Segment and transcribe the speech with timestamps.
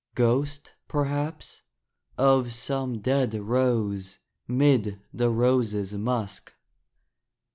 [0.15, 1.61] Ghost, perhaps,
[2.17, 6.53] of some dead rose 'Mid the roses' musk.